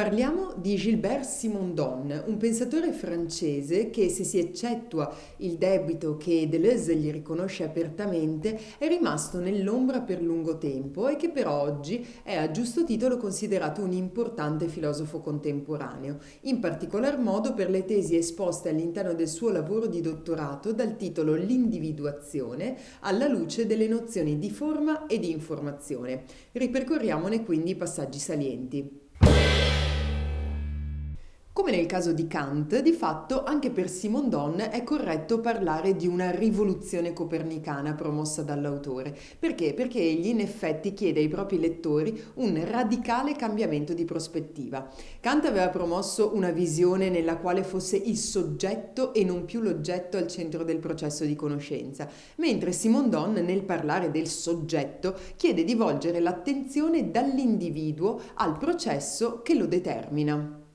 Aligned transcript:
Parliamo 0.00 0.54
di 0.56 0.76
Gilbert 0.76 1.26
Simondon, 1.26 2.22
un 2.24 2.38
pensatore 2.38 2.90
francese 2.90 3.90
che, 3.90 4.08
se 4.08 4.24
si 4.24 4.38
eccettua 4.38 5.14
il 5.40 5.58
debito 5.58 6.16
che 6.16 6.48
Deleuze 6.48 6.96
gli 6.96 7.12
riconosce 7.12 7.64
apertamente, 7.64 8.58
è 8.78 8.88
rimasto 8.88 9.40
nell'ombra 9.40 10.00
per 10.00 10.22
lungo 10.22 10.56
tempo 10.56 11.06
e 11.06 11.16
che 11.16 11.28
però 11.28 11.60
oggi 11.60 12.02
è 12.22 12.34
a 12.34 12.50
giusto 12.50 12.82
titolo 12.82 13.18
considerato 13.18 13.82
un 13.82 13.92
importante 13.92 14.68
filosofo 14.68 15.20
contemporaneo, 15.20 16.16
in 16.44 16.60
particolar 16.60 17.18
modo 17.18 17.52
per 17.52 17.68
le 17.68 17.84
tesi 17.84 18.16
esposte 18.16 18.70
all'interno 18.70 19.12
del 19.12 19.28
suo 19.28 19.50
lavoro 19.50 19.86
di 19.86 20.00
dottorato 20.00 20.72
dal 20.72 20.96
titolo 20.96 21.34
L'individuazione 21.34 22.74
alla 23.00 23.28
luce 23.28 23.66
delle 23.66 23.86
nozioni 23.86 24.38
di 24.38 24.50
forma 24.50 25.04
e 25.04 25.18
di 25.18 25.30
informazione. 25.30 26.22
Ripercorriamone 26.52 27.44
quindi 27.44 27.72
i 27.72 27.76
passaggi 27.76 28.18
salienti. 28.18 28.99
Come 31.52 31.72
nel 31.72 31.86
caso 31.86 32.12
di 32.12 32.28
Kant, 32.28 32.80
di 32.80 32.92
fatto 32.92 33.42
anche 33.42 33.70
per 33.70 33.90
Simondon 33.90 34.60
è 34.70 34.84
corretto 34.84 35.40
parlare 35.40 35.96
di 35.96 36.06
una 36.06 36.30
rivoluzione 36.30 37.12
copernicana 37.12 37.94
promossa 37.94 38.42
dall'autore. 38.42 39.18
Perché? 39.36 39.74
Perché 39.74 39.98
egli 39.98 40.28
in 40.28 40.38
effetti 40.38 40.94
chiede 40.94 41.18
ai 41.18 41.26
propri 41.26 41.58
lettori 41.58 42.22
un 42.34 42.64
radicale 42.64 43.34
cambiamento 43.34 43.94
di 43.94 44.04
prospettiva. 44.04 44.88
Kant 45.18 45.44
aveva 45.44 45.68
promosso 45.70 46.30
una 46.34 46.52
visione 46.52 47.10
nella 47.10 47.36
quale 47.36 47.64
fosse 47.64 47.96
il 47.96 48.16
soggetto 48.16 49.12
e 49.12 49.24
non 49.24 49.44
più 49.44 49.60
l'oggetto 49.60 50.18
al 50.18 50.28
centro 50.28 50.62
del 50.62 50.78
processo 50.78 51.24
di 51.24 51.34
conoscenza, 51.34 52.08
mentre 52.36 52.70
Simondon 52.70 53.32
nel 53.32 53.64
parlare 53.64 54.12
del 54.12 54.28
soggetto 54.28 55.16
chiede 55.34 55.64
di 55.64 55.74
volgere 55.74 56.20
l'attenzione 56.20 57.10
dall'individuo 57.10 58.20
al 58.34 58.56
processo 58.56 59.42
che 59.42 59.54
lo 59.54 59.66
determina. 59.66 60.68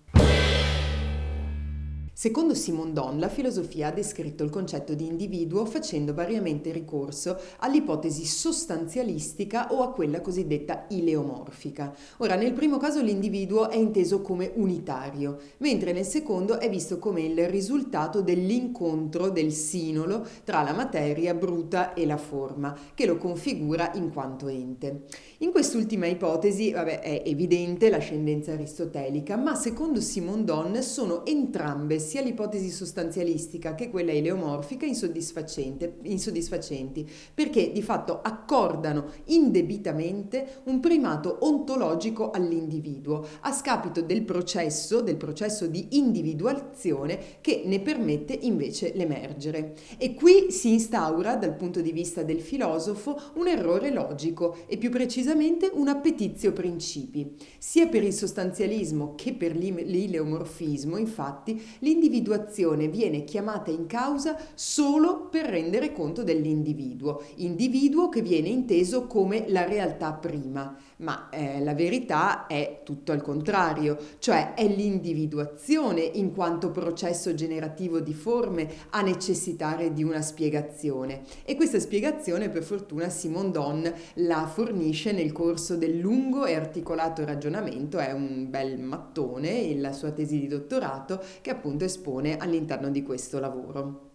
Secondo 2.18 2.54
Simondon, 2.54 3.20
la 3.20 3.28
filosofia 3.28 3.90
ha 3.90 3.92
descritto 3.92 4.46
il 4.46 4.50
concetto 4.50 4.94
di 4.94 5.06
individuo 5.06 5.66
facendo 5.66 6.14
variamente 6.14 6.72
ricorso 6.72 7.38
all'ipotesi 7.58 8.24
sostanzialistica 8.24 9.74
o 9.74 9.82
a 9.82 9.92
quella 9.92 10.22
cosiddetta 10.22 10.86
ileomorfica. 10.88 11.94
Ora, 12.20 12.36
nel 12.36 12.54
primo 12.54 12.78
caso 12.78 13.02
l'individuo 13.02 13.70
è 13.70 13.76
inteso 13.76 14.22
come 14.22 14.50
unitario, 14.56 15.40
mentre 15.58 15.92
nel 15.92 16.06
secondo 16.06 16.58
è 16.58 16.70
visto 16.70 17.00
come 17.00 17.20
il 17.22 17.50
risultato 17.50 18.22
dell'incontro 18.22 19.30
del 19.30 19.52
sinolo 19.52 20.26
tra 20.46 20.64
la 20.64 20.72
materia 20.72 21.34
bruta 21.34 21.94
e 21.94 22.06
la 22.06 22.16
forma, 22.16 22.74
che 22.94 23.06
lo 23.06 23.18
configura 23.18 23.92
in 23.96 24.14
quanto 24.14 24.48
ente. 24.48 25.04
In 25.40 25.52
quest'ultima 25.52 26.06
ipotesi, 26.06 26.72
vabbè, 26.72 27.02
è 27.02 27.24
evidente 27.26 27.90
l'ascendenza 27.90 28.54
aristotelica, 28.54 29.36
ma 29.36 29.54
secondo 29.54 30.00
Simondon 30.00 30.82
sono 30.82 31.26
entrambe 31.26 32.04
sia 32.06 32.22
l'ipotesi 32.22 32.70
sostanzialistica 32.70 33.76
che 33.76 33.90
quella 33.90 34.14
eleomorfica 34.14 34.86
insoddisfacenti, 34.86 37.10
perché 37.34 37.74
di 37.74 37.82
fatto 37.82 38.22
accordano 38.22 39.08
indebitamente 39.26 40.62
un 40.66 40.80
primato 40.80 41.40
ontologico 41.42 42.32
all'individuo, 42.32 43.26
a 43.42 43.52
scapito 43.52 44.02
del 44.02 44.24
processo, 44.24 45.02
del 45.02 45.18
processo 45.18 45.68
di 45.68 45.98
individuazione 45.98 47.20
che 47.42 47.64
ne 47.66 47.82
permette 47.82 48.34
invece 48.34 48.94
l'emergere. 48.96 49.74
E 49.98 50.14
qui 50.14 50.52
si 50.52 50.72
instaura, 50.72 51.36
dal 51.36 51.56
punto 51.56 51.82
di 51.82 51.92
vista 51.92 52.22
del 52.22 52.40
filosofo, 52.40 53.20
un 53.34 53.48
errore 53.48 53.92
logico 53.92 54.58
e 54.68 54.78
più 54.78 54.92
precisamente 54.92 55.72
un 55.74 55.88
appetizio 55.88 56.54
principi. 56.54 57.34
Sia 57.58 57.88
per 57.88 58.04
il 58.04 58.14
sostanzialismo 58.14 59.16
che 59.16 59.34
per 59.34 59.56
l'ileomorfismo, 59.56 60.98
infatti, 60.98 61.60
l'individuo 61.80 61.94
l'individuazione 61.96 62.90
viene 62.90 63.24
chiamata 63.24 63.72
in 63.72 63.86
causa 63.86 64.38
solo 64.54 65.28
per 65.30 65.46
rendere 65.46 65.94
conto 65.94 66.24
dell'individuo, 66.24 67.24
individuo 67.36 68.10
che 68.10 68.22
viene 68.22 68.50
inteso 68.50 69.08
come 69.08 69.46
la 69.48 69.66
realtà 69.66 70.12
prima, 70.12 70.78
ma 70.98 71.30
eh, 71.30 71.62
la 71.64 71.74
verità 71.74 72.48
è 72.48 72.82
tutto 72.84 73.12
al 73.12 73.22
contrario, 73.22 73.98
cioè 74.20 74.54
è 74.54 74.68
l'individuazione 74.68 76.02
in 76.02 76.34
quanto 76.34 76.72
processo 76.72 77.34
generativo 77.34 78.00
di 78.00 78.14
forme 78.14 78.70
a 78.92 79.02
necessitare 79.02 79.94
di 79.94 80.04
una 80.04 80.22
spiegazione 80.22 81.24
e 81.44 81.56
questa 81.56 81.80
spiegazione 81.80 82.50
per 82.50 82.64
fortuna 82.64 83.10
Simon 83.10 83.52
Don 83.52 83.94
la 84.16 84.48
fornisce 84.48 85.12
nel 85.12 85.32
corso 85.32 85.76
del 85.76 85.98
lungo 85.98 86.46
e 86.46 86.56
articolato 86.56 87.26
ragionamento, 87.26 87.98
è 87.98 88.12
un 88.12 88.50
bel 88.50 88.80
mattone, 88.80 89.76
la 89.76 89.92
sua 89.92 90.12
tesi 90.12 90.40
di 90.40 90.48
dottorato 90.48 91.22
che 91.42 91.50
appunto 91.50 91.84
espone 91.86 92.38
all'interno 92.38 92.90
di 92.90 93.04
questo 93.04 93.40
lavoro. 93.40 94.15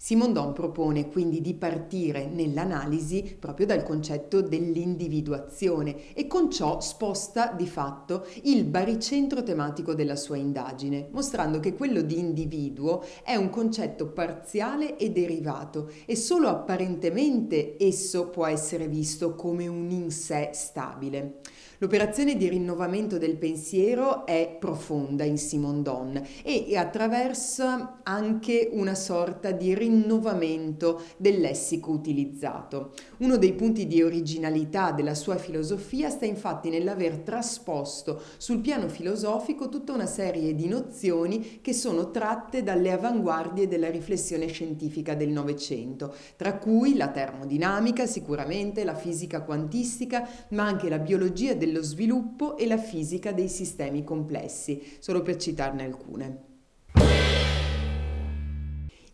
Simondon 0.00 0.52
propone 0.52 1.08
quindi 1.08 1.40
di 1.40 1.54
partire 1.54 2.28
nell'analisi 2.28 3.36
proprio 3.36 3.66
dal 3.66 3.82
concetto 3.82 4.40
dell'individuazione 4.40 6.14
e 6.14 6.28
con 6.28 6.52
ciò 6.52 6.78
sposta 6.78 7.52
di 7.52 7.66
fatto 7.66 8.24
il 8.44 8.62
baricentro 8.62 9.42
tematico 9.42 9.94
della 9.94 10.14
sua 10.14 10.36
indagine, 10.36 11.08
mostrando 11.10 11.58
che 11.58 11.74
quello 11.74 12.02
di 12.02 12.16
individuo 12.16 13.04
è 13.24 13.34
un 13.34 13.50
concetto 13.50 14.06
parziale 14.06 14.96
e 14.96 15.10
derivato 15.10 15.90
e 16.06 16.14
solo 16.14 16.46
apparentemente 16.46 17.74
esso 17.76 18.28
può 18.28 18.46
essere 18.46 18.86
visto 18.86 19.34
come 19.34 19.66
un 19.66 19.90
in 19.90 20.12
sé 20.12 20.50
stabile. 20.52 21.40
L'operazione 21.80 22.36
di 22.36 22.48
rinnovamento 22.48 23.18
del 23.18 23.36
pensiero 23.36 24.26
è 24.26 24.56
profonda 24.58 25.22
in 25.22 25.38
Simondon 25.38 26.20
e 26.42 26.76
attraversa 26.76 28.00
anche 28.02 28.68
una 28.72 28.96
sorta 28.96 29.52
di 29.52 29.74
rinnovamento 29.74 29.87
rinnovamento 29.88 31.02
del 31.16 31.40
lessico 31.40 31.90
utilizzato. 31.90 32.92
Uno 33.18 33.36
dei 33.36 33.54
punti 33.54 33.86
di 33.86 34.02
originalità 34.02 34.92
della 34.92 35.14
sua 35.14 35.36
filosofia 35.36 36.10
sta 36.10 36.26
infatti 36.26 36.68
nell'aver 36.68 37.18
trasposto 37.18 38.20
sul 38.36 38.60
piano 38.60 38.88
filosofico 38.88 39.68
tutta 39.68 39.92
una 39.92 40.06
serie 40.06 40.54
di 40.54 40.68
nozioni 40.68 41.60
che 41.60 41.72
sono 41.72 42.10
tratte 42.10 42.62
dalle 42.62 42.92
avanguardie 42.92 43.66
della 43.68 43.90
riflessione 43.90 44.46
scientifica 44.46 45.14
del 45.14 45.30
Novecento, 45.30 46.14
tra 46.36 46.58
cui 46.58 46.96
la 46.96 47.08
termodinamica, 47.08 48.06
sicuramente 48.06 48.84
la 48.84 48.94
fisica 48.94 49.42
quantistica, 49.42 50.28
ma 50.50 50.64
anche 50.64 50.88
la 50.88 50.98
biologia 50.98 51.54
dello 51.54 51.82
sviluppo 51.82 52.56
e 52.56 52.66
la 52.66 52.78
fisica 52.78 53.32
dei 53.32 53.48
sistemi 53.48 54.04
complessi, 54.04 54.96
solo 54.98 55.22
per 55.22 55.36
citarne 55.36 55.84
alcune. 55.84 56.47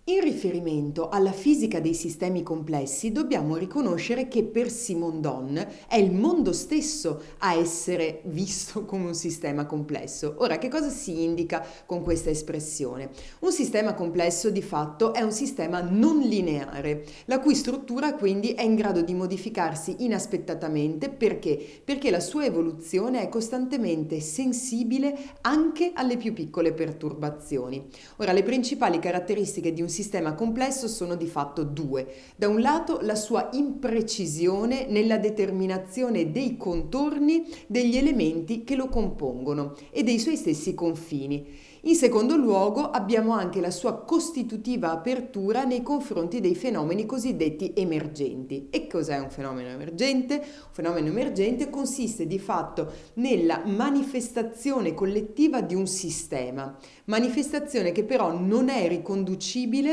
In 0.07 0.21
riferimento 0.21 1.09
alla 1.09 1.33
fisica 1.33 1.81
dei 1.81 1.95
sistemi 1.95 2.43
complessi 2.43 3.11
dobbiamo 3.11 3.57
riconoscere 3.57 4.29
che 4.29 4.45
per 4.45 4.69
Simondon 4.69 5.67
è 5.89 5.97
il 5.97 6.13
mondo 6.13 6.53
stesso 6.53 7.23
a 7.39 7.55
essere 7.55 8.21
visto 8.25 8.85
come 8.85 9.07
un 9.07 9.15
sistema 9.15 9.65
complesso. 9.65 10.35
Ora, 10.41 10.59
che 10.59 10.69
cosa 10.69 10.91
si 10.91 11.23
indica 11.23 11.65
con 11.87 12.03
questa 12.03 12.29
espressione? 12.29 13.09
Un 13.39 13.51
sistema 13.51 13.95
complesso 13.95 14.51
di 14.51 14.61
fatto 14.61 15.15
è 15.15 15.23
un 15.23 15.33
sistema 15.33 15.81
non 15.81 16.21
lineare, 16.21 17.07
la 17.25 17.41
cui 17.41 17.55
struttura 17.55 18.13
quindi 18.13 18.53
è 18.53 18.63
in 18.63 18.75
grado 18.75 19.01
di 19.01 19.15
modificarsi 19.15 19.97
inaspettatamente 20.01 21.09
perché? 21.09 21.81
Perché 21.83 22.11
la 22.11 22.21
sua 22.21 22.45
evoluzione 22.45 23.23
è 23.23 23.31
costantemente 23.31 24.21
sensibile 24.21 25.17
anche 25.41 25.93
alle 25.95 26.19
più 26.19 26.35
piccole 26.35 26.75
perturbazioni. 26.75 27.89
Ora, 28.17 28.33
le 28.33 28.43
principali 28.43 28.99
caratteristiche 28.99 29.73
di 29.73 29.81
un 29.81 29.93
sistema 29.95 30.35
complesso 30.35 30.89
sono 30.89 31.15
di 31.15 31.27
fatto 31.27 31.63
due. 31.63 32.07
Da 32.37 32.49
un 32.49 32.61
lato 32.61 32.99
la 33.01 33.15
sua 33.15 33.49
imprecisione 33.53 34.87
nella 34.89 35.17
determinazione 35.17 36.31
dei 36.31 36.59
contorni 36.59 37.47
degli 37.69 37.97
elementi 37.97 38.65
che 38.65 38.75
lo 38.75 38.89
compongono 38.89 39.75
e 39.91 40.03
dei 40.03 40.19
suoi 40.19 40.37
stessi 40.37 40.75
confini. 40.75 41.73
In 41.87 41.97
secondo 41.97 42.35
luogo 42.35 42.89
abbiamo 42.89 43.33
anche 43.33 43.61
la 43.61 43.71
sua 43.71 44.05
costitutiva 44.05 44.91
apertura 44.91 45.65
nei 45.65 45.83
confronti 45.83 46.41
dei 46.41 46.55
fenomeni 46.55 47.05
cosiddetti 47.05 47.75
emergenti. 47.77 48.69
E 48.71 48.87
cos'è 48.87 49.19
un 49.19 49.29
fenomeno 49.29 49.69
emergente? 49.69 50.37
Un 50.37 50.73
fenomeno 50.73 51.09
emergente 51.09 51.69
consiste 51.69 52.27
di 52.27 52.39
fatto 52.39 52.91
nella 53.15 53.65
manifestazione 53.67 54.95
collettiva 54.95 55.61
di 55.61 55.75
un 55.75 55.87
sistema, 55.87 56.75
manifestazione 57.05 57.93
che 57.93 58.05
però 58.05 58.33
non 58.33 58.71
è 58.71 58.89
riconducibile 58.89 59.84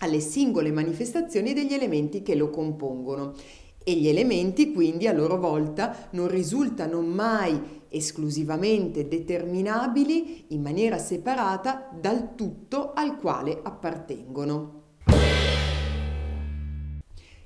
alle 0.00 0.20
singole 0.20 0.70
manifestazioni 0.70 1.52
degli 1.52 1.74
elementi 1.74 2.22
che 2.22 2.34
lo 2.34 2.50
compongono 2.50 3.34
e 3.82 3.94
gli 3.94 4.08
elementi 4.08 4.72
quindi 4.72 5.06
a 5.06 5.12
loro 5.12 5.38
volta 5.38 6.08
non 6.10 6.28
risultano 6.28 7.00
mai 7.00 7.80
esclusivamente 7.88 9.08
determinabili 9.08 10.46
in 10.48 10.60
maniera 10.60 10.98
separata 10.98 11.88
dal 11.98 12.34
tutto 12.34 12.92
al 12.92 13.16
quale 13.16 13.58
appartengono. 13.62 14.77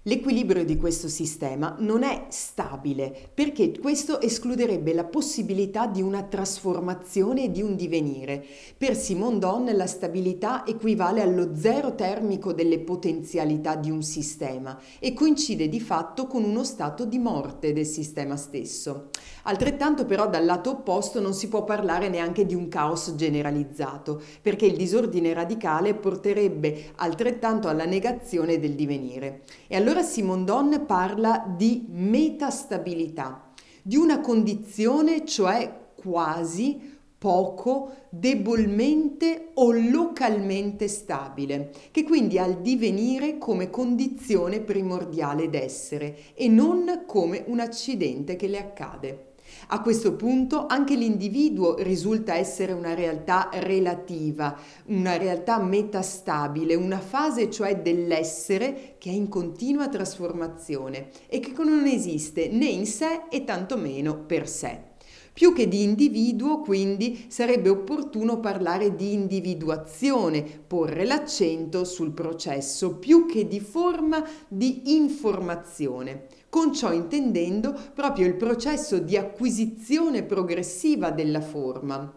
L'equilibrio 0.06 0.64
di 0.64 0.76
questo 0.76 1.06
sistema 1.06 1.76
non 1.78 2.02
è 2.02 2.24
stabile 2.30 3.30
perché 3.32 3.70
questo 3.78 4.20
escluderebbe 4.20 4.92
la 4.92 5.04
possibilità 5.04 5.86
di 5.86 6.02
una 6.02 6.24
trasformazione 6.24 7.44
e 7.44 7.50
di 7.52 7.62
un 7.62 7.76
divenire. 7.76 8.44
Per 8.76 8.96
Simondon 8.96 9.70
la 9.76 9.86
stabilità 9.86 10.66
equivale 10.66 11.22
allo 11.22 11.54
zero 11.54 11.94
termico 11.94 12.52
delle 12.52 12.80
potenzialità 12.80 13.76
di 13.76 13.92
un 13.92 14.02
sistema 14.02 14.76
e 14.98 15.14
coincide 15.14 15.68
di 15.68 15.78
fatto 15.78 16.26
con 16.26 16.42
uno 16.42 16.64
stato 16.64 17.04
di 17.04 17.20
morte 17.20 17.72
del 17.72 17.86
sistema 17.86 18.36
stesso. 18.36 19.10
Altrettanto 19.44 20.04
però 20.04 20.28
dal 20.28 20.44
lato 20.44 20.70
opposto 20.70 21.20
non 21.20 21.32
si 21.32 21.46
può 21.46 21.62
parlare 21.62 22.08
neanche 22.08 22.44
di 22.44 22.56
un 22.56 22.66
caos 22.66 23.14
generalizzato 23.14 24.20
perché 24.40 24.66
il 24.66 24.76
disordine 24.76 25.32
radicale 25.32 25.94
porterebbe 25.94 26.90
altrettanto 26.96 27.68
alla 27.68 27.84
negazione 27.84 28.58
del 28.58 28.74
divenire. 28.74 29.42
E 29.68 29.76
allora 29.76 29.90
allora 29.92 30.06
Simondon 30.06 30.84
parla 30.86 31.44
di 31.54 31.84
metastabilità, 31.90 33.52
di 33.82 33.96
una 33.96 34.20
condizione 34.20 35.26
cioè 35.26 35.90
quasi 35.94 36.98
poco, 37.18 37.92
debolmente 38.08 39.50
o 39.52 39.70
localmente 39.70 40.88
stabile, 40.88 41.72
che 41.90 42.04
quindi 42.04 42.38
ha 42.38 42.46
il 42.46 42.62
divenire 42.62 43.36
come 43.36 43.68
condizione 43.68 44.60
primordiale 44.60 45.50
d'essere 45.50 46.16
e 46.32 46.48
non 46.48 47.02
come 47.06 47.44
un 47.46 47.60
accidente 47.60 48.34
che 48.34 48.48
le 48.48 48.58
accade. 48.58 49.31
A 49.68 49.80
questo 49.80 50.14
punto 50.16 50.66
anche 50.66 50.94
l'individuo 50.94 51.76
risulta 51.82 52.34
essere 52.34 52.72
una 52.72 52.94
realtà 52.94 53.48
relativa, 53.52 54.58
una 54.86 55.16
realtà 55.16 55.58
metastabile, 55.58 56.74
una 56.74 57.00
fase 57.00 57.50
cioè 57.50 57.80
dell'essere 57.80 58.96
che 58.98 59.10
è 59.10 59.12
in 59.12 59.28
continua 59.28 59.88
trasformazione 59.88 61.08
e 61.26 61.40
che 61.40 61.52
non 61.62 61.86
esiste 61.86 62.48
né 62.48 62.66
in 62.66 62.86
sé 62.86 63.22
e 63.30 63.44
tantomeno 63.44 64.24
per 64.24 64.48
sé. 64.48 64.90
Più 65.32 65.54
che 65.54 65.66
di 65.66 65.82
individuo, 65.82 66.60
quindi, 66.60 67.24
sarebbe 67.28 67.70
opportuno 67.70 68.38
parlare 68.38 68.94
di 68.94 69.14
individuazione, 69.14 70.42
porre 70.42 71.06
l'accento 71.06 71.84
sul 71.84 72.12
processo, 72.12 72.96
più 72.96 73.24
che 73.24 73.48
di 73.48 73.60
forma 73.60 74.22
di 74.46 74.94
informazione 74.94 76.26
con 76.52 76.74
ciò 76.74 76.92
intendendo 76.92 77.74
proprio 77.94 78.26
il 78.26 78.34
processo 78.34 78.98
di 78.98 79.16
acquisizione 79.16 80.22
progressiva 80.22 81.10
della 81.10 81.40
forma 81.40 82.12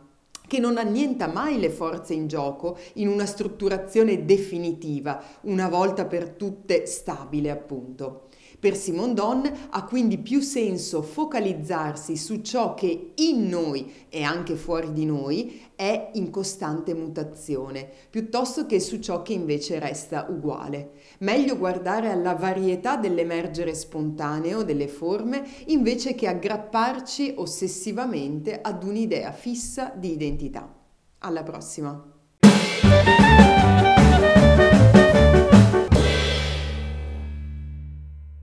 che 0.45 0.59
non 0.59 0.75
annienta 0.77 1.27
mai 1.27 1.57
le 1.57 1.69
forze 1.69 2.13
in 2.13 2.27
gioco 2.27 2.77
in 2.95 3.07
una 3.07 3.25
strutturazione 3.25 4.25
definitiva, 4.25 5.23
una 5.43 5.69
volta 5.69 6.03
per 6.03 6.31
tutte 6.31 6.85
stabile 6.85 7.49
appunto. 7.49 8.27
Per 8.65 8.75
Simondon 8.75 9.67
ha 9.69 9.83
quindi 9.83 10.17
più 10.17 10.39
senso 10.39 11.03
focalizzarsi 11.03 12.17
su 12.17 12.41
ciò 12.41 12.73
che 12.73 13.11
in 13.13 13.47
noi 13.47 14.07
e 14.09 14.23
anche 14.23 14.55
fuori 14.55 14.91
di 14.91 15.05
noi 15.05 15.61
è 15.75 16.09
in 16.13 16.31
costante 16.31 16.95
mutazione, 16.95 17.87
piuttosto 18.09 18.65
che 18.65 18.79
su 18.79 18.97
ciò 18.97 19.21
che 19.21 19.33
invece 19.33 19.77
resta 19.77 20.25
uguale. 20.27 20.93
Meglio 21.19 21.59
guardare 21.59 22.09
alla 22.09 22.33
varietà 22.33 22.97
dell'emergere 22.97 23.75
spontaneo 23.75 24.63
delle 24.63 24.87
forme 24.87 25.47
invece 25.67 26.15
che 26.15 26.27
aggrapparci 26.27 27.35
ossessivamente 27.37 28.61
ad 28.61 28.83
un'idea 28.83 29.31
fissa 29.31 29.93
di 29.95 30.11
identità. 30.11 30.73
Alla 31.19 31.43
prossima! 31.43 32.14